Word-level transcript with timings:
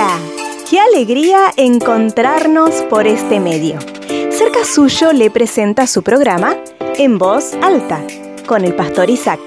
Hola, 0.00 0.20
qué 0.70 0.78
alegría 0.78 1.52
encontrarnos 1.56 2.70
por 2.88 3.08
este 3.08 3.40
medio. 3.40 3.80
Cerca 4.30 4.64
suyo 4.64 5.12
le 5.12 5.28
presenta 5.28 5.88
su 5.88 6.04
programa 6.04 6.56
En 6.96 7.18
Voz 7.18 7.54
Alta 7.60 8.06
con 8.46 8.64
el 8.64 8.76
pastor 8.76 9.10
Isaac. 9.10 9.40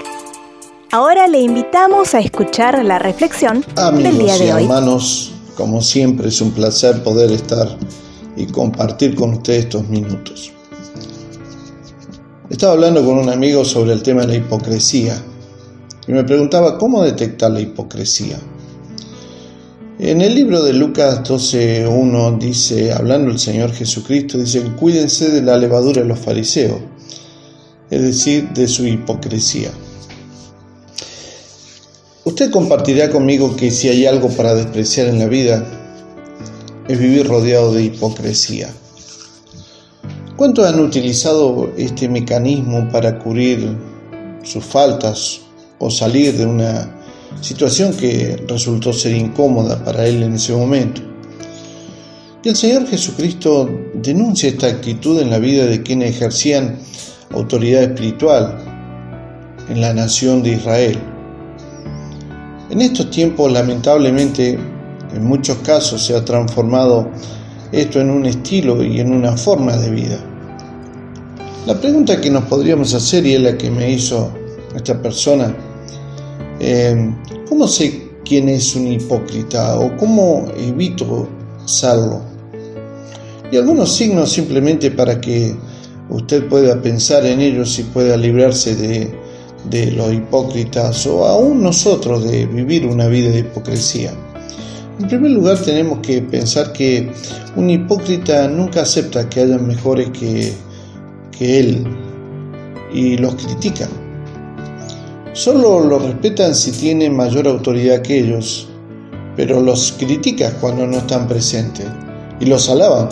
Ahora 0.92 1.28
le 1.28 1.40
invitamos 1.40 2.16
a 2.16 2.20
escuchar 2.20 2.84
la 2.84 3.00
reflexión 3.00 3.64
del 3.94 4.18
día 4.18 4.38
de 4.38 4.48
y 4.48 4.52
hoy. 4.52 4.64
Hermanos, 4.64 5.32
como 5.56 5.82
siempre 5.82 6.28
es 6.28 6.42
un 6.42 6.52
placer 6.52 7.02
poder 7.02 7.32
estar 7.32 7.78
y 8.36 8.46
compartir 8.48 9.16
con 9.16 9.36
ustedes 9.36 9.64
estos 9.64 9.88
minutos. 9.88 10.52
Estaba 12.50 12.74
hablando 12.74 13.06
con 13.06 13.20
un 13.20 13.30
amigo 13.30 13.64
sobre 13.64 13.94
el 13.94 14.04
tema 14.04 14.24
de 14.24 14.28
la 14.28 14.36
hipocresía 14.36 15.16
y 16.06 16.12
me 16.12 16.26
preguntaba 16.26 16.78
cómo 16.78 17.04
detectar 17.04 17.52
la 17.52 17.62
hipocresía. 17.62 18.38
En 20.04 20.20
el 20.20 20.34
libro 20.34 20.64
de 20.64 20.74
Lucas 20.74 21.22
12.1 21.22 22.40
dice, 22.40 22.92
hablando 22.92 23.30
el 23.30 23.38
Señor 23.38 23.72
Jesucristo, 23.72 24.40
dice, 24.40 24.64
cuídense 24.76 25.30
de 25.30 25.44
la 25.44 25.58
levadura 25.58 26.02
de 26.02 26.08
los 26.08 26.18
fariseos, 26.18 26.80
es 27.92 28.02
decir, 28.02 28.50
de 28.50 28.68
su 28.68 28.88
hipocresía. 28.88 29.70
Usted 32.24 32.50
compartirá 32.50 33.12
conmigo 33.12 33.56
que 33.56 33.70
si 33.70 33.90
hay 33.90 34.08
algo 34.08 34.30
para 34.30 34.56
despreciar 34.56 35.06
en 35.06 35.20
la 35.20 35.28
vida, 35.28 35.64
es 36.88 36.98
vivir 36.98 37.28
rodeado 37.28 37.72
de 37.72 37.84
hipocresía. 37.84 38.74
¿Cuántos 40.36 40.66
han 40.66 40.80
utilizado 40.80 41.72
este 41.78 42.10
mecanismo 42.10 42.90
para 42.92 43.20
cubrir 43.20 43.78
sus 44.42 44.66
faltas 44.66 45.42
o 45.78 45.92
salir 45.92 46.36
de 46.36 46.48
una 46.48 47.01
situación 47.40 47.94
que 47.94 48.44
resultó 48.48 48.92
ser 48.92 49.16
incómoda 49.16 49.84
para 49.84 50.06
él 50.06 50.24
en 50.24 50.36
ese 50.36 50.54
momento. 50.54 51.02
Y 52.44 52.50
el 52.50 52.56
Señor 52.56 52.88
Jesucristo 52.88 53.70
denuncia 53.94 54.50
esta 54.50 54.68
actitud 54.68 55.20
en 55.22 55.30
la 55.30 55.40
vida 55.40 55.68
de 55.68 55.84
quienes 55.84 56.16
ejercían 56.16 56.80
autoridad 57.32 57.84
espiritual 57.84 58.58
en 59.70 59.80
la 59.80 59.94
nación 59.94 60.42
de 60.44 60.54
Israel. 60.54 61.00
En 62.70 62.82
estos 62.82 63.12
tiempos, 63.12 63.52
lamentablemente, 63.52 64.58
en 65.14 65.24
muchos 65.24 65.58
casos 65.60 66.06
se 66.06 66.16
ha 66.16 66.26
transformado 66.26 67.10
esto 67.72 68.02
en 68.02 68.10
un 68.10 68.26
estilo 68.26 68.84
y 68.84 69.00
en 69.00 69.14
una 69.14 69.38
forma 69.38 69.78
de 69.78 69.90
vida. 69.92 70.20
La 71.68 71.80
pregunta 71.80 72.20
que 72.20 72.30
nos 72.30 72.46
podríamos 72.46 72.94
hacer, 72.94 73.26
y 73.26 73.36
es 73.36 73.42
la 73.42 73.58
que 73.58 73.70
me 73.70 73.92
hizo 73.92 74.34
esta 74.76 75.00
persona, 75.00 75.56
eh, 76.64 77.12
¿cómo 77.50 77.68
sé 77.68 78.08
quién 78.24 78.48
es 78.48 78.76
un 78.76 78.88
hipócrita 78.88 79.80
o 79.80 79.98
cómo 79.98 80.46
evito 80.56 81.28
serlo? 81.66 82.22
Y 83.52 83.58
algunos 83.58 83.96
signos 83.96 84.32
simplemente 84.32 84.92
para 84.92 85.20
que 85.20 85.56
usted 86.10 86.48
pueda 86.48 86.80
pensar 86.80 87.26
en 87.26 87.42
ellos 87.42 87.80
y 87.80 87.84
pueda 87.84 88.16
librarse 88.16 88.76
de, 88.76 89.12
de 89.72 89.92
los 89.92 90.14
hipócritas 90.14 91.08
o 91.08 91.26
aún 91.26 91.64
nosotros 91.64 92.24
de 92.24 92.46
vivir 92.46 92.86
una 92.86 93.08
vida 93.08 93.32
de 93.32 93.40
hipocresía. 93.40 94.14
En 95.00 95.08
primer 95.08 95.32
lugar 95.32 95.58
tenemos 95.58 95.98
que 96.00 96.22
pensar 96.22 96.74
que 96.74 97.12
un 97.56 97.72
hipócrita 97.72 98.48
nunca 98.48 98.84
acepta 98.84 99.28
que 99.28 99.42
hayan 99.42 99.66
mejores 99.66 100.12
que, 100.12 100.54
que 101.36 101.60
él 101.60 101.88
y 102.94 103.18
los 103.18 103.34
critican. 103.34 104.01
Solo 105.34 105.80
lo 105.80 105.98
respetan 105.98 106.54
si 106.54 106.72
tienen 106.72 107.16
mayor 107.16 107.48
autoridad 107.48 108.02
que 108.02 108.20
ellos, 108.20 108.68
pero 109.38 109.62
los 109.62 109.94
critican 109.98 110.54
cuando 110.60 110.86
no 110.86 110.98
están 110.98 111.26
presentes 111.26 111.86
y 112.42 112.46
los 112.48 112.70
alaban 112.70 113.08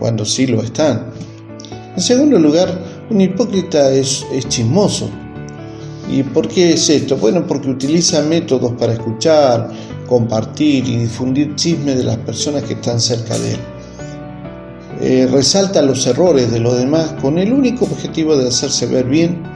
cuando 0.00 0.24
sí 0.24 0.48
lo 0.48 0.62
están. 0.62 1.12
En 1.94 2.02
segundo 2.02 2.40
lugar, 2.40 2.76
un 3.08 3.20
hipócrita 3.20 3.88
es, 3.92 4.26
es 4.32 4.48
chismoso. 4.48 5.08
¿Y 6.10 6.24
por 6.24 6.48
qué 6.48 6.72
es 6.72 6.90
esto? 6.90 7.16
Bueno, 7.18 7.46
porque 7.46 7.70
utiliza 7.70 8.20
métodos 8.22 8.72
para 8.72 8.94
escuchar, 8.94 9.70
compartir 10.08 10.88
y 10.88 10.96
difundir 10.96 11.54
chismes 11.54 11.96
de 11.96 12.02
las 12.02 12.16
personas 12.16 12.64
que 12.64 12.74
están 12.74 12.98
cerca 12.98 13.38
de 13.38 13.52
él. 13.52 13.60
Eh, 15.00 15.28
resalta 15.30 15.82
los 15.82 16.04
errores 16.08 16.50
de 16.50 16.58
los 16.58 16.76
demás 16.76 17.14
con 17.22 17.38
el 17.38 17.52
único 17.52 17.84
objetivo 17.84 18.36
de 18.36 18.48
hacerse 18.48 18.86
ver 18.86 19.04
bien 19.04 19.53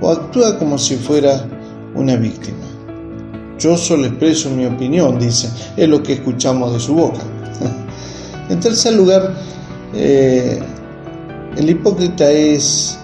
o 0.00 0.10
actúa 0.10 0.58
como 0.58 0.78
si 0.78 0.96
fuera 0.96 1.46
una 1.94 2.16
víctima. 2.16 2.64
Yo 3.58 3.76
solo 3.76 4.06
expreso 4.06 4.50
mi 4.50 4.66
opinión, 4.66 5.18
dice, 5.18 5.48
es 5.76 5.88
lo 5.88 6.02
que 6.02 6.14
escuchamos 6.14 6.72
de 6.72 6.80
su 6.80 6.94
boca. 6.94 7.20
en 8.48 8.60
tercer 8.60 8.94
lugar, 8.94 9.34
eh, 9.94 10.60
el 11.56 11.70
hipócrita 11.70 12.30
es 12.30 12.98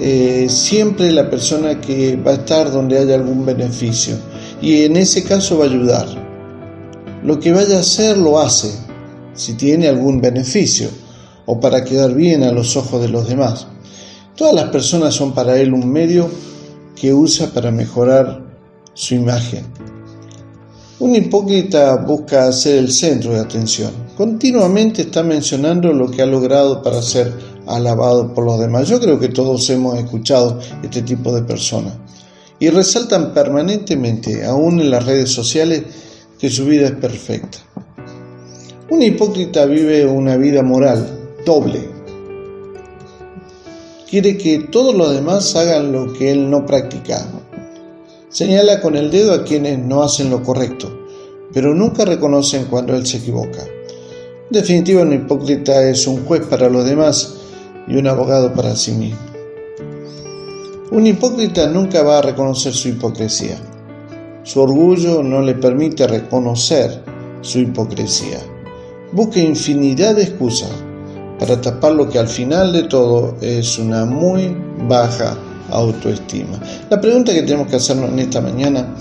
eh, 0.00 0.46
siempre 0.48 1.12
la 1.12 1.28
persona 1.28 1.78
que 1.78 2.16
va 2.16 2.30
a 2.30 2.34
estar 2.34 2.72
donde 2.72 2.98
haya 2.98 3.14
algún 3.14 3.44
beneficio 3.44 4.16
y 4.62 4.84
en 4.84 4.96
ese 4.96 5.22
caso 5.24 5.58
va 5.58 5.66
a 5.66 5.68
ayudar. 5.68 6.06
Lo 7.22 7.38
que 7.38 7.52
vaya 7.52 7.76
a 7.76 7.80
hacer 7.80 8.16
lo 8.16 8.40
hace 8.40 8.72
si 9.34 9.54
tiene 9.54 9.88
algún 9.88 10.22
beneficio 10.22 10.88
o 11.44 11.60
para 11.60 11.84
quedar 11.84 12.14
bien 12.14 12.42
a 12.42 12.52
los 12.52 12.76
ojos 12.76 13.02
de 13.02 13.08
los 13.08 13.28
demás. 13.28 13.66
Todas 14.36 14.54
las 14.54 14.70
personas 14.70 15.14
son 15.14 15.32
para 15.32 15.58
él 15.58 15.72
un 15.72 15.90
medio 15.90 16.28
que 16.94 17.12
usa 17.12 17.48
para 17.52 17.70
mejorar 17.70 18.42
su 18.94 19.14
imagen. 19.14 19.64
Un 20.98 21.14
hipócrita 21.14 21.96
busca 21.96 22.52
ser 22.52 22.76
el 22.78 22.92
centro 22.92 23.32
de 23.32 23.40
atención. 23.40 23.90
Continuamente 24.16 25.02
está 25.02 25.22
mencionando 25.22 25.92
lo 25.94 26.10
que 26.10 26.20
ha 26.20 26.26
logrado 26.26 26.82
para 26.82 27.00
ser 27.00 27.32
alabado 27.66 28.34
por 28.34 28.44
los 28.44 28.60
demás. 28.60 28.86
Yo 28.86 29.00
creo 29.00 29.18
que 29.18 29.28
todos 29.28 29.68
hemos 29.70 29.98
escuchado 29.98 30.58
este 30.82 31.00
tipo 31.00 31.34
de 31.34 31.42
personas. 31.42 31.94
Y 32.58 32.68
resaltan 32.68 33.32
permanentemente, 33.32 34.44
aún 34.44 34.80
en 34.80 34.90
las 34.90 35.06
redes 35.06 35.30
sociales, 35.30 35.84
que 36.38 36.50
su 36.50 36.66
vida 36.66 36.86
es 36.88 36.92
perfecta. 36.92 37.58
Un 38.90 39.00
hipócrita 39.00 39.64
vive 39.64 40.04
una 40.06 40.36
vida 40.36 40.62
moral 40.62 41.06
doble, 41.46 41.88
quiere 44.10 44.36
que 44.36 44.58
todos 44.58 44.92
los 44.92 45.14
demás 45.14 45.54
hagan 45.54 45.92
lo 45.92 46.12
que 46.12 46.32
él 46.32 46.50
no 46.50 46.66
practica. 46.66 47.24
Señala 48.28 48.80
con 48.80 48.96
el 48.96 49.08
dedo 49.08 49.32
a 49.32 49.44
quienes 49.44 49.78
no 49.78 50.02
hacen 50.02 50.30
lo 50.30 50.42
correcto, 50.42 51.06
pero 51.52 51.74
nunca 51.76 52.04
reconocen 52.04 52.64
cuando 52.64 52.96
él 52.96 53.06
se 53.06 53.18
equivoca. 53.18 53.62
En 53.62 54.50
definitiva, 54.50 55.02
un 55.02 55.12
hipócrita 55.12 55.88
es 55.88 56.08
un 56.08 56.24
juez 56.24 56.44
para 56.46 56.68
los 56.68 56.84
demás 56.84 57.36
y 57.86 57.96
un 57.96 58.08
abogado 58.08 58.52
para 58.52 58.74
sí 58.74 58.92
mismo. 58.92 59.20
Un 60.90 61.06
hipócrita 61.06 61.68
nunca 61.68 62.02
va 62.02 62.18
a 62.18 62.22
reconocer 62.22 62.74
su 62.74 62.88
hipocresía. 62.88 63.58
Su 64.42 64.60
orgullo 64.60 65.22
no 65.22 65.40
le 65.40 65.54
permite 65.54 66.08
reconocer 66.08 67.04
su 67.42 67.60
hipocresía. 67.60 68.40
Busca 69.12 69.38
infinidad 69.38 70.16
de 70.16 70.24
excusas 70.24 70.72
para 71.40 71.58
tapar 71.58 71.92
lo 71.92 72.06
que 72.06 72.18
al 72.18 72.28
final 72.28 72.70
de 72.74 72.82
todo 72.82 73.34
es 73.40 73.78
una 73.78 74.04
muy 74.04 74.54
baja 74.86 75.38
autoestima. 75.70 76.60
La 76.90 77.00
pregunta 77.00 77.32
que 77.32 77.42
tenemos 77.42 77.66
que 77.68 77.76
hacernos 77.76 78.10
en 78.10 78.18
esta 78.18 78.42
mañana, 78.42 78.94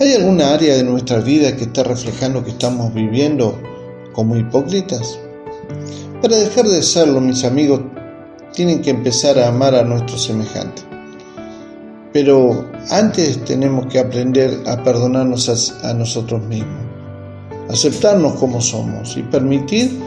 ¿hay 0.00 0.14
alguna 0.14 0.54
área 0.54 0.76
de 0.76 0.82
nuestra 0.82 1.18
vida 1.18 1.54
que 1.54 1.64
está 1.64 1.82
reflejando 1.82 2.42
que 2.42 2.52
estamos 2.52 2.92
viviendo 2.94 3.60
como 4.14 4.34
hipócritas? 4.34 5.18
Para 6.22 6.38
dejar 6.38 6.64
de 6.66 6.82
serlo, 6.82 7.20
mis 7.20 7.44
amigos, 7.44 7.82
tienen 8.54 8.80
que 8.80 8.88
empezar 8.88 9.38
a 9.38 9.48
amar 9.48 9.74
a 9.74 9.84
nuestros 9.84 10.24
semejantes. 10.24 10.86
Pero 12.14 12.64
antes 12.90 13.44
tenemos 13.44 13.88
que 13.88 13.98
aprender 13.98 14.58
a 14.66 14.82
perdonarnos 14.82 15.82
a, 15.82 15.90
a 15.90 15.92
nosotros 15.92 16.42
mismos, 16.44 16.80
aceptarnos 17.68 18.34
como 18.34 18.62
somos 18.62 19.18
y 19.18 19.22
permitir 19.22 20.00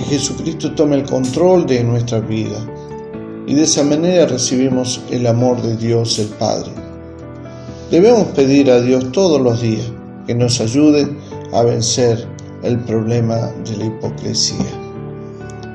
que 0.00 0.16
Jesucristo 0.16 0.72
tome 0.72 0.96
el 0.96 1.04
control 1.04 1.66
de 1.66 1.84
nuestra 1.84 2.20
vida 2.20 2.58
y 3.46 3.54
de 3.54 3.64
esa 3.64 3.82
manera 3.82 4.26
recibimos 4.26 5.02
el 5.10 5.26
amor 5.26 5.60
de 5.60 5.76
Dios 5.76 6.18
el 6.18 6.28
Padre. 6.28 6.70
Debemos 7.90 8.28
pedir 8.28 8.70
a 8.70 8.80
Dios 8.80 9.12
todos 9.12 9.40
los 9.40 9.60
días 9.60 9.86
que 10.26 10.34
nos 10.34 10.60
ayude 10.60 11.06
a 11.52 11.62
vencer 11.62 12.26
el 12.62 12.78
problema 12.80 13.36
de 13.64 13.76
la 13.76 13.84
hipocresía. 13.86 14.70